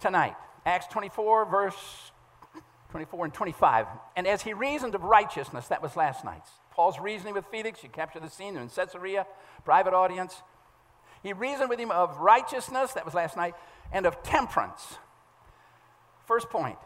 tonight, 0.00 0.34
Acts 0.64 0.86
24, 0.88 1.46
verse 1.46 2.12
24 2.90 3.26
and 3.26 3.34
25. 3.34 3.86
And 4.16 4.26
as 4.26 4.42
he 4.42 4.52
reasoned 4.52 4.94
of 4.94 5.02
righteousness, 5.02 5.68
that 5.68 5.82
was 5.82 5.96
last 5.96 6.24
night's. 6.24 6.50
Paul's 6.70 6.98
reasoning 6.98 7.34
with 7.34 7.46
Felix, 7.50 7.82
you 7.82 7.88
capture 7.88 8.20
the 8.20 8.28
scene 8.28 8.56
in 8.56 8.68
Caesarea, 8.68 9.26
private 9.64 9.94
audience. 9.94 10.42
He 11.22 11.32
reasoned 11.32 11.70
with 11.70 11.78
him 11.78 11.90
of 11.90 12.18
righteousness, 12.18 12.92
that 12.92 13.04
was 13.04 13.14
last 13.14 13.36
night, 13.36 13.54
and 13.92 14.06
of 14.06 14.22
temperance. 14.22 14.98
First 16.26 16.50
point 16.50 16.78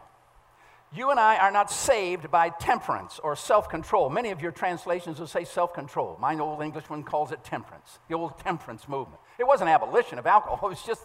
you 0.92 1.10
and 1.10 1.20
I 1.20 1.36
are 1.36 1.52
not 1.52 1.70
saved 1.70 2.32
by 2.32 2.48
temperance 2.48 3.20
or 3.22 3.36
self 3.36 3.68
control. 3.68 4.10
Many 4.10 4.30
of 4.30 4.42
your 4.42 4.50
translations 4.50 5.20
will 5.20 5.28
say 5.28 5.44
self 5.44 5.72
control. 5.72 6.18
My 6.20 6.36
old 6.36 6.62
English 6.62 6.90
one 6.90 7.04
calls 7.04 7.30
it 7.30 7.44
temperance, 7.44 8.00
the 8.08 8.16
old 8.16 8.38
temperance 8.40 8.88
movement. 8.88 9.20
It 9.38 9.46
wasn't 9.46 9.70
abolition 9.70 10.18
of 10.18 10.26
alcohol, 10.26 10.58
it 10.68 10.70
was 10.70 10.82
just 10.82 11.02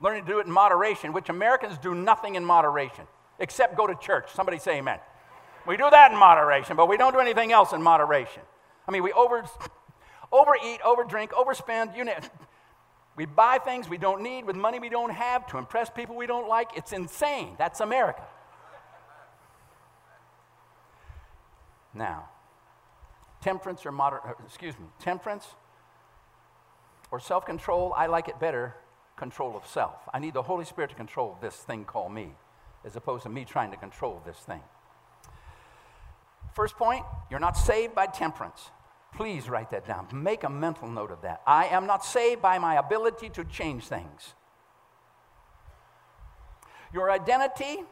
learning 0.00 0.24
to 0.24 0.30
do 0.30 0.38
it 0.38 0.46
in 0.46 0.52
moderation, 0.52 1.12
which 1.12 1.28
Americans 1.28 1.78
do 1.78 1.94
nothing 1.94 2.34
in 2.34 2.44
moderation 2.44 3.04
except 3.38 3.76
go 3.76 3.86
to 3.86 3.94
church. 3.94 4.30
Somebody 4.34 4.58
say 4.58 4.78
amen. 4.78 4.98
We 5.66 5.76
do 5.76 5.88
that 5.90 6.12
in 6.12 6.18
moderation, 6.18 6.76
but 6.76 6.88
we 6.88 6.96
don't 6.96 7.12
do 7.12 7.18
anything 7.18 7.52
else 7.52 7.72
in 7.72 7.82
moderation. 7.82 8.42
I 8.86 8.90
mean, 8.90 9.02
we 9.02 9.12
over, 9.12 9.44
overeat, 10.32 10.80
overdrink, 10.80 11.28
overspend, 11.30 11.96
you 11.96 12.04
know. 12.04 12.14
We 13.16 13.26
buy 13.26 13.58
things 13.58 13.88
we 13.88 13.98
don't 13.98 14.22
need 14.22 14.44
with 14.44 14.54
money 14.54 14.78
we 14.78 14.88
don't 14.88 15.10
have 15.10 15.44
to 15.48 15.58
impress 15.58 15.90
people 15.90 16.14
we 16.14 16.26
don't 16.26 16.48
like. 16.48 16.70
It's 16.76 16.92
insane. 16.92 17.56
That's 17.58 17.80
America. 17.80 18.22
Now, 21.92 22.28
temperance 23.40 23.84
or 23.84 23.90
moder- 23.90 24.20
uh, 24.24 24.34
excuse 24.46 24.78
me, 24.78 24.86
temperance 25.00 25.48
or 27.10 27.18
self-control, 27.18 27.92
I 27.96 28.06
like 28.06 28.28
it 28.28 28.38
better 28.38 28.76
control 29.18 29.56
of 29.56 29.66
self. 29.66 29.96
I 30.14 30.18
need 30.18 30.34
the 30.34 30.42
Holy 30.42 30.64
Spirit 30.64 30.90
to 30.90 30.96
control 30.96 31.36
this 31.40 31.56
thing 31.56 31.84
called 31.84 32.12
me 32.12 32.32
as 32.84 32.96
opposed 32.96 33.24
to 33.24 33.28
me 33.28 33.44
trying 33.44 33.70
to 33.70 33.76
control 33.76 34.22
this 34.24 34.38
thing. 34.38 34.62
First 36.54 36.76
point, 36.76 37.04
you're 37.30 37.40
not 37.40 37.56
saved 37.56 37.94
by 37.94 38.06
temperance. 38.06 38.70
Please 39.14 39.48
write 39.48 39.70
that 39.70 39.86
down. 39.86 40.06
Make 40.12 40.44
a 40.44 40.48
mental 40.48 40.88
note 40.88 41.10
of 41.10 41.22
that. 41.22 41.42
I 41.46 41.66
am 41.66 41.86
not 41.86 42.04
saved 42.04 42.42
by 42.42 42.58
my 42.58 42.78
ability 42.78 43.30
to 43.30 43.44
change 43.44 43.86
things. 43.86 44.34
Your 46.92 47.10
identity 47.10 47.84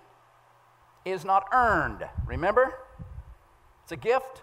is 1.05 1.25
not 1.25 1.49
earned. 1.53 2.07
Remember? 2.27 2.75
It's 3.83 3.93
a 3.93 3.97
gift. 3.97 4.43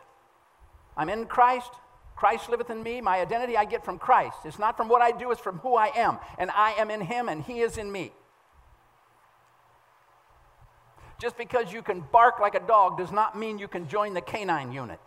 I'm 0.96 1.10
in 1.10 1.26
Christ. 1.26 1.72
Christ 2.16 2.50
liveth 2.50 2.70
in 2.70 2.84
me. 2.84 3.02
My 3.02 3.20
identity 3.20 3.58
I 3.58 3.66
get 3.66 3.84
from 3.84 4.00
Christ. 4.00 4.38
It's 4.46 4.60
not 4.60 4.78
from 4.78 4.88
what 4.88 5.02
I 5.02 5.12
do, 5.12 5.32
it's 5.32 5.42
from 5.42 5.60
who 5.60 5.76
I 5.76 5.92
am. 5.96 6.20
And 6.38 6.52
I 6.52 6.74
am 6.74 6.90
in 6.90 7.02
Him, 7.02 7.30
and 7.30 7.44
He 7.44 7.60
is 7.60 7.78
in 7.78 7.92
me. 7.92 8.12
Just 11.20 11.38
because 11.38 11.72
you 11.72 11.82
can 11.82 12.04
bark 12.12 12.40
like 12.40 12.56
a 12.56 12.60
dog 12.60 12.98
does 12.98 13.12
not 13.12 13.38
mean 13.38 13.58
you 13.58 13.68
can 13.68 13.88
join 13.88 14.14
the 14.14 14.22
canine 14.22 14.72
unit. 14.72 15.00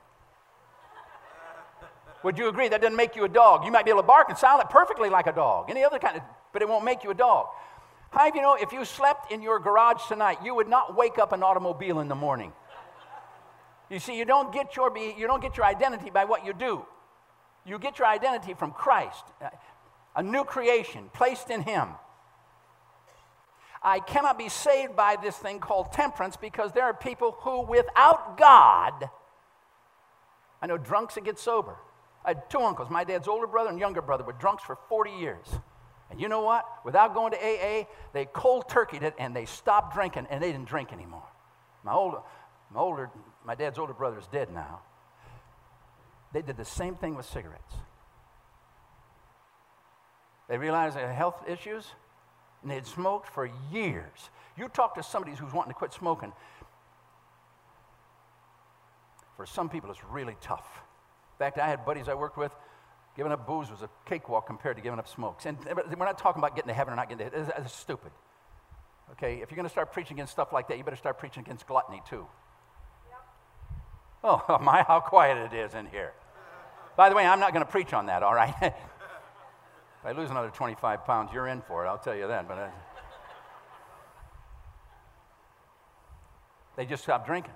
Would 2.23 2.39
you 2.39 2.49
agree? 2.49 2.69
That 2.69 2.81
doesn't 2.81 2.97
make 2.97 3.15
you 3.15 3.25
a 3.25 3.29
dog. 3.29 3.65
You 3.65 3.71
might 3.71 3.85
be 3.85 3.91
able 3.91 4.01
to 4.01 4.07
bark 4.07 4.29
and 4.29 4.39
sound 4.39 4.61
it 4.63 4.71
perfectly 4.71 5.11
like 5.11 5.27
a 5.27 5.33
dog, 5.33 5.71
any 5.71 5.85
other 5.85 5.99
kind 5.99 6.17
of, 6.17 6.23
but 6.53 6.63
it 6.63 6.69
won't 6.69 6.85
make 6.85 7.05
you 7.05 7.11
a 7.11 7.15
dog. 7.15 7.47
How 8.11 8.31
do 8.31 8.37
you 8.37 8.43
know 8.43 8.55
if 8.55 8.73
you 8.73 8.85
slept 8.85 9.31
in 9.31 9.43
your 9.43 9.59
garage 9.59 10.01
tonight, 10.09 10.39
you 10.43 10.55
would 10.55 10.69
not 10.69 10.97
wake 10.97 11.19
up 11.19 11.33
an 11.33 11.43
automobile 11.43 12.01
in 12.01 12.09
the 12.09 12.15
morning? 12.15 12.53
You 13.91 14.01
see, 14.01 14.17
you 14.17 14.25
don't 14.25 14.53
get 14.53 14.75
your, 14.75 14.97
you 14.97 15.27
don't 15.27 15.43
get 15.43 15.57
your 15.57 15.67
identity 15.67 16.11
by 16.11 16.25
what 16.25 16.45
you 16.45 16.53
do. 16.53 16.85
You 17.67 17.79
get 17.79 17.99
your 17.99 18.07
identity 18.07 18.55
from 18.55 18.71
Christ, 18.71 19.25
a 20.15 20.23
new 20.23 20.45
creation 20.45 21.11
placed 21.13 21.51
in 21.51 21.63
Him. 21.63 21.89
I 23.83 24.01
cannot 24.01 24.39
be 24.39 24.49
saved 24.49 24.97
by 24.97 25.17
this 25.21 25.37
thing 25.37 25.59
called 25.59 25.93
temperance 25.93 26.37
because 26.37 26.73
there 26.73 26.85
are 26.85 26.95
people 26.95 27.33
who, 27.41 27.63
without 27.63 28.39
God, 28.39 29.11
I 30.63 30.67
know 30.67 30.79
drunks 30.79 31.15
that 31.17 31.25
get 31.25 31.39
sober. 31.39 31.77
I 32.25 32.31
had 32.31 32.51
two 32.51 32.61
uncles. 32.61 32.89
My 32.91 33.05
dad's 33.05 33.29
older 33.29 33.47
brother 33.47 33.71
and 33.71 33.79
younger 33.79 34.03
brother 34.03 34.25
were 34.25 34.33
drunks 34.33 34.65
for 34.65 34.79
40 34.89 35.11
years. 35.13 35.47
And 36.11 36.21
you 36.21 36.29
know 36.29 36.41
what? 36.41 36.65
Without 36.85 37.15
going 37.15 37.33
to 37.33 37.39
AA, 37.39 37.85
they 38.13 38.27
cold 38.27 38.69
turkeyed 38.69 39.03
it 39.03 39.15
and 39.19 39.35
they 39.35 39.45
stopped 39.45 39.95
drinking 39.95 40.27
and 40.31 40.43
they 40.43 40.53
didn't 40.53 40.69
drink 40.69 40.93
anymore. 40.93 41.27
My 41.85 41.93
older, 41.93 42.19
my 42.73 42.81
older, 42.81 43.11
my 43.45 43.55
dad's 43.55 43.79
older 43.79 43.93
brother 43.93 44.19
is 44.19 44.27
dead 44.29 44.53
now. 44.53 44.81
They 46.33 46.43
did 46.43 46.57
the 46.57 46.65
same 46.65 46.95
thing 46.95 47.15
with 47.15 47.27
cigarettes. 47.27 47.75
They 50.49 50.59
realized 50.59 50.97
they 50.97 51.01
had 51.01 51.15
health 51.15 51.43
issues 51.49 51.87
and 52.63 52.71
they'd 52.71 52.87
smoked 52.87 53.29
for 53.29 53.51
years. 53.73 54.31
You 54.57 54.69
talk 54.69 54.95
to 54.95 55.03
somebody 55.03 55.35
who's 55.37 55.53
wanting 55.53 55.73
to 55.73 55.79
quit 55.79 55.93
smoking. 55.93 56.33
For 59.37 59.47
some 59.47 59.69
people, 59.69 59.91
it's 59.91 60.05
really 60.05 60.37
tough. 60.41 60.67
In 61.35 61.39
fact, 61.39 61.59
I 61.59 61.69
had 61.69 61.85
buddies 61.85 62.09
I 62.09 62.15
worked 62.15 62.39
with. 62.39 62.53
Giving 63.17 63.33
up 63.33 63.47
booze 63.47 63.71
was 63.71 63.83
a 63.83 63.91
cakewalk 64.07 64.47
compared 64.47 64.77
to 64.77 64.83
giving 64.83 64.99
up 64.99 65.09
smokes. 65.09 65.47
And 65.47 65.59
we're 65.65 66.05
not 66.05 66.19
talking 66.19 66.41
about 66.41 66.55
getting 66.55 66.69
to 66.69 66.75
heaven 66.75 66.93
or 66.93 66.97
not 66.97 67.09
getting 67.09 67.31
to 67.31 67.37
heaven. 67.37 67.65
It's, 67.65 67.75
stupid. 67.75 68.13
Okay, 69.13 69.41
if 69.43 69.51
you're 69.51 69.57
going 69.57 69.67
to 69.67 69.71
start 69.71 69.93
preaching 69.93 70.17
against 70.17 70.33
stuff 70.33 70.53
like 70.53 70.69
that, 70.69 70.79
you 70.79 70.85
better 70.85 70.97
start 70.97 71.19
preaching 71.19 71.43
against 71.43 71.67
gluttony 71.67 72.03
too. 72.09 72.27
Oh, 74.25 74.59
my, 74.63 74.83
how 74.83 75.01
quiet 75.01 75.53
it 75.53 75.57
is 75.57 75.75
in 75.75 75.87
here. 75.87 76.13
By 76.97 77.09
the 77.09 77.15
way, 77.15 77.27
I'm 77.27 77.41
not 77.41 77.53
going 77.53 77.65
to 77.65 77.71
preach 77.71 77.93
on 77.93 78.07
that, 78.07 78.23
all 78.23 78.35
right? 78.35 78.55
if 78.63 78.73
I 80.05 80.13
lose 80.13 80.31
another 80.31 80.51
25 80.51 81.05
pounds, 81.05 81.31
you're 81.33 81.49
in 81.49 81.61
for 81.63 81.85
it, 81.85 81.89
I'll 81.89 81.99
tell 81.99 82.17
you 82.17 82.27
that. 82.29 82.49
But 82.49 82.59
uh, 82.59 82.69
they 86.77 86.87
just 86.87 87.03
stop 87.03 87.27
drinking. 87.27 87.53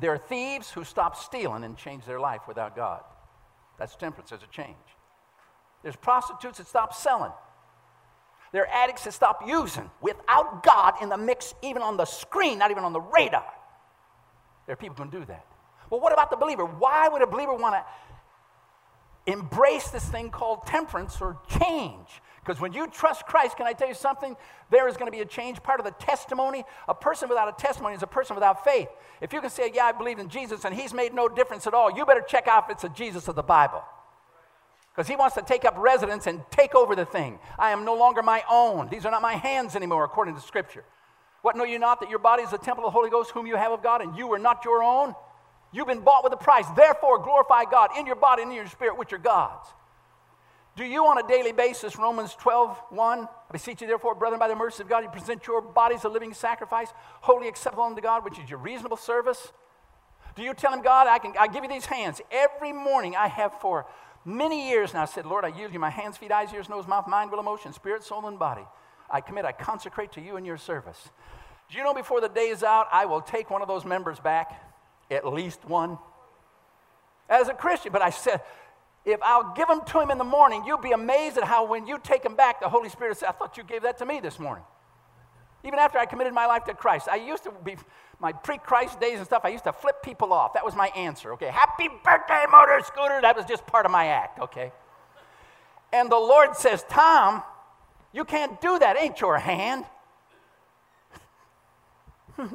There 0.00 0.12
are 0.12 0.18
thieves 0.18 0.70
who 0.70 0.84
stop 0.84 1.16
stealing 1.16 1.64
and 1.64 1.76
change 1.76 2.06
their 2.06 2.20
life 2.20 2.42
without 2.48 2.74
God. 2.74 3.02
That's 3.78 3.94
temperance, 3.94 4.30
there's 4.30 4.42
a 4.42 4.46
change. 4.46 4.76
There's 5.82 5.96
prostitutes 5.96 6.58
that 6.58 6.66
stop 6.66 6.94
selling. 6.94 7.32
There 8.52 8.62
are 8.62 8.68
addicts 8.68 9.04
that 9.04 9.12
stop 9.12 9.42
using 9.46 9.90
without 10.00 10.62
God 10.62 10.94
in 11.02 11.08
the 11.08 11.16
mix, 11.16 11.54
even 11.62 11.82
on 11.82 11.96
the 11.96 12.04
screen, 12.04 12.58
not 12.58 12.70
even 12.70 12.84
on 12.84 12.92
the 12.92 13.00
radar. 13.00 13.44
There 14.72 14.78
are 14.78 14.88
people 14.88 15.04
who 15.04 15.10
do 15.10 15.22
that. 15.26 15.44
Well, 15.90 16.00
what 16.00 16.14
about 16.14 16.30
the 16.30 16.36
believer? 16.38 16.64
Why 16.64 17.06
would 17.06 17.20
a 17.20 17.26
believer 17.26 17.52
want 17.52 17.74
to 17.74 19.30
embrace 19.30 19.90
this 19.90 20.02
thing 20.02 20.30
called 20.30 20.64
temperance 20.64 21.20
or 21.20 21.36
change? 21.60 22.08
Because 22.42 22.58
when 22.58 22.72
you 22.72 22.86
trust 22.86 23.26
Christ, 23.26 23.58
can 23.58 23.66
I 23.66 23.74
tell 23.74 23.88
you 23.88 23.92
something? 23.92 24.34
There 24.70 24.88
is 24.88 24.96
going 24.96 25.08
to 25.08 25.14
be 25.14 25.20
a 25.20 25.26
change. 25.26 25.62
Part 25.62 25.78
of 25.78 25.84
the 25.84 25.92
testimony, 26.02 26.64
a 26.88 26.94
person 26.94 27.28
without 27.28 27.50
a 27.50 27.62
testimony 27.62 27.96
is 27.96 28.02
a 28.02 28.06
person 28.06 28.34
without 28.34 28.64
faith. 28.64 28.88
If 29.20 29.34
you 29.34 29.42
can 29.42 29.50
say, 29.50 29.70
Yeah, 29.74 29.84
I 29.84 29.92
believe 29.92 30.18
in 30.18 30.30
Jesus 30.30 30.64
and 30.64 30.74
he's 30.74 30.94
made 30.94 31.12
no 31.12 31.28
difference 31.28 31.66
at 31.66 31.74
all, 31.74 31.94
you 31.94 32.06
better 32.06 32.24
check 32.26 32.48
out 32.48 32.64
if 32.64 32.70
it's 32.70 32.84
a 32.84 32.88
Jesus 32.88 33.28
of 33.28 33.34
the 33.34 33.42
Bible. 33.42 33.82
Because 34.94 35.06
he 35.06 35.16
wants 35.16 35.34
to 35.34 35.42
take 35.42 35.66
up 35.66 35.74
residence 35.76 36.26
and 36.26 36.40
take 36.50 36.74
over 36.74 36.96
the 36.96 37.04
thing. 37.04 37.38
I 37.58 37.72
am 37.72 37.84
no 37.84 37.94
longer 37.94 38.22
my 38.22 38.42
own. 38.50 38.88
These 38.88 39.04
are 39.04 39.10
not 39.10 39.20
my 39.20 39.34
hands 39.34 39.76
anymore, 39.76 40.04
according 40.04 40.34
to 40.34 40.40
Scripture. 40.40 40.86
What 41.42 41.56
know 41.56 41.64
you 41.64 41.78
not 41.78 42.00
that 42.00 42.08
your 42.08 42.18
body 42.18 42.42
is 42.42 42.50
the 42.50 42.58
temple 42.58 42.84
of 42.84 42.92
the 42.92 42.98
Holy 42.98 43.10
Ghost, 43.10 43.32
whom 43.32 43.46
you 43.46 43.56
have 43.56 43.72
of 43.72 43.82
God, 43.82 44.00
and 44.00 44.16
you 44.16 44.32
are 44.32 44.38
not 44.38 44.64
your 44.64 44.82
own? 44.82 45.14
You've 45.72 45.86
been 45.86 46.00
bought 46.00 46.24
with 46.24 46.32
a 46.32 46.36
price. 46.36 46.66
Therefore, 46.76 47.18
glorify 47.18 47.64
God 47.64 47.90
in 47.98 48.06
your 48.06 48.16
body 48.16 48.42
and 48.42 48.50
in 48.50 48.56
your 48.56 48.66
spirit, 48.68 48.96
which 48.96 49.12
are 49.12 49.18
God's. 49.18 49.68
Do 50.76 50.84
you 50.84 51.06
on 51.06 51.18
a 51.18 51.28
daily 51.28 51.52
basis, 51.52 51.98
Romans 51.98 52.34
12, 52.34 52.78
1, 52.90 53.18
I 53.20 53.52
beseech 53.52 53.82
you 53.82 53.86
therefore, 53.86 54.14
brethren, 54.14 54.38
by 54.38 54.48
the 54.48 54.56
mercy 54.56 54.82
of 54.82 54.88
God, 54.88 55.04
you 55.04 55.10
present 55.10 55.46
your 55.46 55.60
bodies 55.60 56.04
a 56.04 56.08
living 56.08 56.32
sacrifice, 56.32 56.88
holy 57.20 57.46
acceptable 57.48 57.84
unto 57.84 58.00
God, 58.00 58.24
which 58.24 58.38
is 58.38 58.48
your 58.48 58.58
reasonable 58.58 58.96
service? 58.96 59.52
Do 60.34 60.42
you 60.42 60.54
tell 60.54 60.72
him, 60.72 60.80
God, 60.80 61.08
I 61.08 61.18
can 61.18 61.34
I 61.38 61.46
give 61.46 61.62
you 61.62 61.68
these 61.68 61.84
hands. 61.84 62.22
Every 62.30 62.72
morning 62.72 63.16
I 63.16 63.28
have 63.28 63.52
for 63.60 63.84
many 64.24 64.70
years 64.70 64.94
now 64.94 65.02
I 65.02 65.06
said, 65.06 65.26
Lord, 65.26 65.44
I 65.44 65.48
yield 65.48 65.74
you 65.74 65.78
my 65.78 65.90
hands, 65.90 66.16
feet, 66.16 66.32
eyes, 66.32 66.52
ears, 66.54 66.70
nose, 66.70 66.86
mouth, 66.86 67.06
mind, 67.06 67.30
will, 67.30 67.40
emotion, 67.40 67.74
spirit, 67.74 68.02
soul, 68.02 68.26
and 68.26 68.38
body. 68.38 68.64
I 69.12 69.20
commit, 69.20 69.44
I 69.44 69.52
consecrate 69.52 70.12
to 70.12 70.20
you 70.20 70.36
and 70.36 70.46
your 70.46 70.56
service. 70.56 71.10
Do 71.70 71.78
you 71.78 71.84
know 71.84 71.94
before 71.94 72.20
the 72.20 72.28
day 72.28 72.48
is 72.48 72.62
out, 72.62 72.86
I 72.90 73.04
will 73.04 73.20
take 73.20 73.50
one 73.50 73.62
of 73.62 73.68
those 73.68 73.84
members 73.84 74.18
back, 74.18 74.60
at 75.10 75.26
least 75.26 75.64
one? 75.64 75.98
As 77.28 77.48
a 77.48 77.54
Christian, 77.54 77.92
but 77.92 78.02
I 78.02 78.10
said, 78.10 78.40
if 79.04 79.20
I'll 79.22 79.54
give 79.54 79.68
them 79.68 79.80
to 79.86 80.00
him 80.00 80.10
in 80.10 80.18
the 80.18 80.24
morning, 80.24 80.64
you'll 80.66 80.78
be 80.78 80.92
amazed 80.92 81.36
at 81.38 81.44
how 81.44 81.66
when 81.66 81.86
you 81.86 81.98
take 82.02 82.22
them 82.22 82.36
back, 82.36 82.60
the 82.60 82.68
Holy 82.68 82.88
Spirit 82.88 83.18
says, 83.18 83.28
I 83.28 83.32
thought 83.32 83.56
you 83.56 83.64
gave 83.64 83.82
that 83.82 83.98
to 83.98 84.06
me 84.06 84.20
this 84.20 84.38
morning. 84.38 84.64
Even 85.64 85.78
after 85.78 85.98
I 85.98 86.06
committed 86.06 86.32
my 86.32 86.46
life 86.46 86.64
to 86.64 86.74
Christ, 86.74 87.08
I 87.08 87.16
used 87.16 87.44
to 87.44 87.52
be, 87.64 87.76
my 88.20 88.32
pre 88.32 88.58
Christ 88.58 89.00
days 89.00 89.18
and 89.18 89.26
stuff, 89.26 89.44
I 89.44 89.48
used 89.48 89.64
to 89.64 89.72
flip 89.72 90.02
people 90.02 90.32
off. 90.32 90.54
That 90.54 90.64
was 90.64 90.74
my 90.74 90.88
answer, 90.88 91.32
okay? 91.34 91.48
Happy 91.48 91.88
birthday, 92.04 92.44
motor 92.50 92.80
scooter. 92.84 93.20
That 93.20 93.36
was 93.36 93.44
just 93.44 93.66
part 93.66 93.86
of 93.86 93.92
my 93.92 94.06
act, 94.06 94.40
okay? 94.40 94.72
And 95.92 96.10
the 96.10 96.16
Lord 96.16 96.56
says, 96.56 96.84
Tom, 96.88 97.42
you 98.12 98.24
can't 98.24 98.60
do 98.60 98.78
that, 98.78 98.96
ain't 98.98 99.20
your 99.20 99.38
hand. 99.38 99.84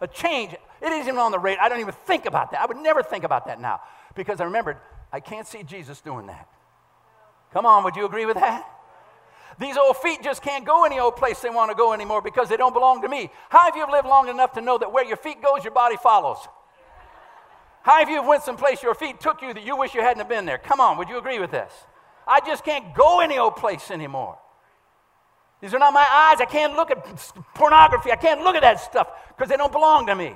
a 0.00 0.06
change 0.06 0.52
It 0.52 0.92
isn't 0.92 1.08
even 1.08 1.18
on 1.18 1.32
the 1.32 1.38
radar. 1.38 1.64
I 1.64 1.68
don't 1.68 1.80
even 1.80 1.92
think 1.92 2.26
about 2.26 2.52
that. 2.52 2.60
I 2.60 2.66
would 2.66 2.76
never 2.76 3.02
think 3.02 3.24
about 3.24 3.46
that 3.46 3.60
now 3.60 3.80
because 4.14 4.40
I 4.40 4.44
remembered 4.44 4.76
I 5.12 5.20
can't 5.20 5.46
see 5.46 5.62
Jesus 5.62 6.00
doing 6.00 6.26
that. 6.28 6.48
Come 7.52 7.66
on, 7.66 7.84
would 7.84 7.96
you 7.96 8.06
agree 8.06 8.26
with 8.26 8.36
that? 8.36 8.66
These 9.58 9.76
old 9.76 9.96
feet 9.98 10.22
just 10.22 10.42
can't 10.42 10.64
go 10.64 10.84
any 10.84 10.98
old 10.98 11.16
place 11.16 11.40
they 11.40 11.50
want 11.50 11.70
to 11.70 11.76
go 11.76 11.92
anymore 11.92 12.22
because 12.22 12.48
they 12.48 12.56
don't 12.56 12.72
belong 12.72 13.02
to 13.02 13.08
me. 13.08 13.30
How 13.50 13.64
have 13.64 13.76
you 13.76 13.84
lived 13.90 14.06
long 14.06 14.28
enough 14.28 14.52
to 14.52 14.60
know 14.60 14.78
that 14.78 14.92
where 14.92 15.04
your 15.04 15.16
feet 15.16 15.42
goes, 15.42 15.64
your 15.64 15.74
body 15.74 15.96
follows? 15.96 16.38
How 17.82 17.98
have 17.98 18.10
you 18.10 18.22
went 18.22 18.42
someplace 18.42 18.82
your 18.82 18.94
feet 18.94 19.20
took 19.20 19.40
you 19.42 19.54
that 19.54 19.64
you 19.64 19.76
wish 19.76 19.94
you 19.94 20.02
hadn't 20.02 20.28
been 20.28 20.44
there? 20.44 20.58
Come 20.58 20.80
on, 20.80 20.98
would 20.98 21.08
you 21.08 21.18
agree 21.18 21.38
with 21.38 21.50
this? 21.50 21.72
I 22.26 22.40
just 22.40 22.64
can't 22.64 22.94
go 22.94 23.20
any 23.20 23.38
old 23.38 23.56
place 23.56 23.90
anymore. 23.90 24.38
These 25.60 25.74
are 25.74 25.78
not 25.78 25.92
my 25.92 26.00
eyes. 26.00 26.40
I 26.40 26.46
can't 26.46 26.74
look 26.74 26.90
at 26.90 27.04
pornography. 27.54 28.10
I 28.12 28.16
can't 28.16 28.42
look 28.42 28.54
at 28.54 28.62
that 28.62 28.80
stuff 28.80 29.08
because 29.28 29.48
they 29.48 29.56
don't 29.56 29.72
belong 29.72 30.06
to 30.06 30.14
me. 30.14 30.34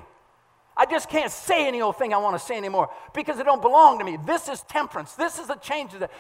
I 0.77 0.87
just 0.87 1.09
can't 1.09 1.31
say 1.31 1.67
any 1.67 1.81
old 1.81 1.97
thing 1.97 2.13
I 2.13 2.19
want 2.19 2.39
to 2.39 2.45
say 2.45 2.57
anymore 2.57 2.91
because 3.15 3.39
they 3.39 3.45
don't 3.45 3.63
belong 3.63 3.99
to 4.01 4.05
me. 4.05 4.19
This 4.27 4.49
is 4.49 4.63
temperance. 4.63 5.15
This 5.15 5.39
is 5.39 5.49
a 5.49 5.57
change 5.57 5.93
that. 5.93 6.11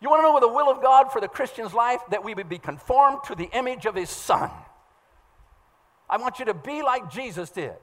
You 0.00 0.10
want 0.10 0.20
to 0.20 0.22
know 0.24 0.32
what 0.32 0.42
the 0.42 0.48
will 0.48 0.70
of 0.70 0.82
God 0.82 1.10
for 1.10 1.20
the 1.20 1.28
Christian's 1.28 1.72
life? 1.72 2.00
That 2.10 2.22
we 2.22 2.34
would 2.34 2.48
be 2.48 2.58
conformed 2.58 3.20
to 3.26 3.34
the 3.34 3.48
image 3.56 3.86
of 3.86 3.94
his 3.94 4.10
son. 4.10 4.50
I 6.08 6.18
want 6.18 6.38
you 6.38 6.44
to 6.44 6.54
be 6.54 6.82
like 6.82 7.10
Jesus 7.10 7.50
did. 7.50 7.74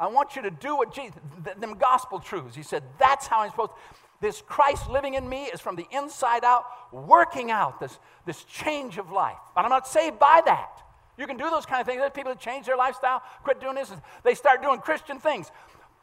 I 0.00 0.06
want 0.06 0.36
you 0.36 0.42
to 0.42 0.50
do 0.50 0.76
what 0.76 0.94
Jesus, 0.94 1.18
them 1.58 1.74
gospel 1.78 2.20
truths. 2.20 2.54
He 2.54 2.62
said, 2.62 2.82
that's 2.98 3.26
how 3.26 3.40
I'm 3.40 3.50
supposed 3.50 3.72
to. 3.72 3.76
This 4.20 4.42
Christ 4.42 4.88
living 4.88 5.14
in 5.14 5.28
me 5.28 5.44
is 5.44 5.60
from 5.60 5.76
the 5.76 5.86
inside 5.92 6.44
out, 6.44 6.64
working 6.92 7.50
out 7.50 7.78
this, 7.78 7.98
this 8.26 8.42
change 8.44 8.98
of 8.98 9.10
life. 9.10 9.36
But 9.54 9.64
I'm 9.64 9.70
not 9.70 9.86
saved 9.86 10.18
by 10.18 10.42
that. 10.44 10.82
You 11.16 11.26
can 11.26 11.36
do 11.36 11.50
those 11.50 11.66
kind 11.66 11.80
of 11.80 11.86
things. 11.86 12.00
There's 12.00 12.12
people 12.12 12.32
that 12.32 12.40
change 12.40 12.66
their 12.66 12.76
lifestyle, 12.76 13.22
quit 13.42 13.60
doing 13.60 13.74
this, 13.74 13.92
they 14.24 14.34
start 14.34 14.62
doing 14.62 14.80
Christian 14.80 15.18
things. 15.18 15.50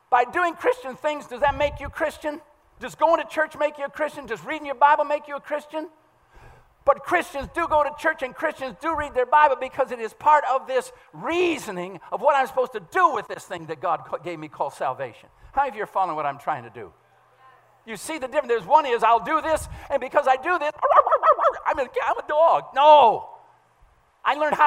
By 0.10 0.26
doing 0.26 0.54
Christian 0.54 0.96
things, 0.96 1.26
does 1.26 1.42
that 1.42 1.58
make 1.58 1.80
you 1.80 1.90
Christian? 1.90 2.42
Does 2.80 2.96
going 2.96 3.22
to 3.22 3.28
church 3.28 3.58
make 3.58 3.78
you 3.78 3.86
a 3.86 3.90
Christian? 3.90 4.26
Does 4.26 4.44
reading 4.46 4.66
your 4.66 4.76
Bible 4.76 5.06
make 5.06 5.28
you 5.28 5.36
a 5.36 5.42
Christian? 5.42 5.90
But 6.86 7.04
Christians 7.04 7.50
do 7.54 7.68
go 7.68 7.84
to 7.84 7.90
church 8.00 8.22
and 8.22 8.34
Christians 8.34 8.76
do 8.80 8.96
read 8.96 9.16
their 9.16 9.26
Bible 9.26 9.56
because 9.60 9.92
it 9.92 10.00
is 10.00 10.14
part 10.14 10.44
of 10.54 10.68
this 10.68 10.92
reasoning 11.14 12.00
of 12.12 12.22
what 12.22 12.36
I'm 12.36 12.46
supposed 12.46 12.74
to 12.74 12.84
do 12.92 13.14
with 13.14 13.28
this 13.28 13.44
thing 13.44 13.66
that 13.66 13.82
God 13.82 14.02
gave 14.24 14.38
me 14.38 14.48
called 14.48 14.74
salvation. 14.74 15.30
How 15.54 15.62
many 15.62 15.70
of 15.70 15.76
you 15.76 15.84
are 15.84 15.88
following 15.88 16.16
what 16.16 16.28
I'm 16.28 16.38
trying 16.38 16.64
to 16.64 16.70
do? 16.70 16.94
You 17.88 17.98
see 17.98 18.20
the 18.20 18.28
difference. 18.28 18.48
There's 18.50 18.66
one 18.66 18.86
is 18.86 19.04
I'll 19.04 19.24
do 19.24 19.42
this, 19.42 19.68
and 19.90 20.00
because 20.00 20.28
I 20.28 20.38
do 20.38 20.58
this, 20.60 20.72
I'm 21.66 21.80
a, 21.80 21.88
I'm 22.06 22.18
a 22.18 22.28
dog. 22.28 22.66
No. 22.76 23.30
I 24.24 24.34
learned 24.36 24.56
how 24.56 24.64